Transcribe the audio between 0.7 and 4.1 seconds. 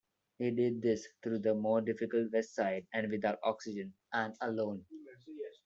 this through the more difficult west side and without oxygen